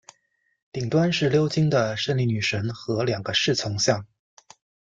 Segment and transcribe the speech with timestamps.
[0.71, 4.07] 顶端是鎏金的胜利女神和两个侍从像。